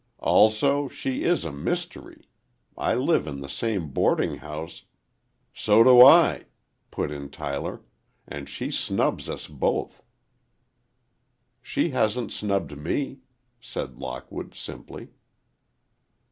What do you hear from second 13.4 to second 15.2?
said Lockwood, simply.